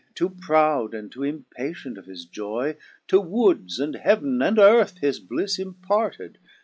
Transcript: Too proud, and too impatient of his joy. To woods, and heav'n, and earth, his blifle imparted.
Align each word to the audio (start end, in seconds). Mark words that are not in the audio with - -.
Too 0.15 0.29
proud, 0.31 0.95
and 0.95 1.11
too 1.11 1.21
impatient 1.21 1.95
of 1.95 2.07
his 2.07 2.25
joy. 2.25 2.75
To 3.09 3.21
woods, 3.21 3.77
and 3.79 3.93
heav'n, 3.95 4.41
and 4.41 4.57
earth, 4.57 4.97
his 4.97 5.19
blifle 5.19 5.59
imparted. 5.59 6.39